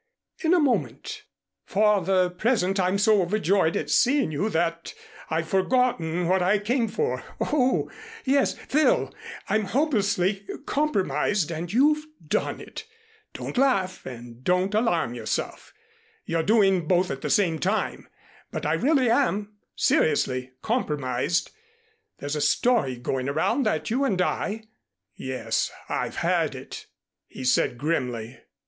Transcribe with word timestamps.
"In 0.39 0.55
a 0.55 0.59
moment. 0.59 1.25
For 1.63 2.01
the 2.01 2.31
present 2.31 2.79
I'm 2.79 2.97
so 2.97 3.21
overjoyed 3.21 3.77
at 3.77 3.91
seeing 3.91 4.31
you, 4.31 4.49
that 4.49 4.95
I've 5.29 5.47
forgotten 5.47 6.27
what 6.27 6.41
I 6.41 6.57
came 6.57 6.87
for. 6.87 7.23
Oh, 7.39 7.91
yes 8.25 8.55
Phil, 8.55 9.13
I'm 9.47 9.65
hopelessly 9.65 10.43
compromised 10.65 11.51
and 11.51 11.71
you've 11.71 12.07
done 12.27 12.59
it. 12.59 12.85
Don't 13.33 13.59
laugh 13.59 14.03
and 14.07 14.43
don't 14.43 14.73
alarm 14.73 15.13
yourself. 15.13 15.71
You're 16.25 16.41
doing 16.41 16.87
both 16.87 17.11
at 17.11 17.21
the 17.21 17.29
same 17.29 17.59
time 17.59 18.09
but 18.49 18.65
I 18.65 18.73
really 18.73 19.07
am 19.07 19.53
seriously 19.75 20.49
compromised. 20.63 21.51
There's 22.17 22.35
a 22.35 22.41
story 22.41 22.95
going 22.95 23.29
around 23.29 23.67
that 23.67 23.91
you 23.91 24.03
and 24.03 24.19
I" 24.19 24.63
"Yes, 25.15 25.69
I've 25.87 26.15
heard 26.25 26.55
it," 26.55 26.87
he 27.27 27.43
said 27.43 27.77
grimly. 27.77 28.39